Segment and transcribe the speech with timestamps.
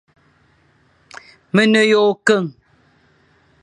[1.53, 2.43] Me ne yʼôkeñ,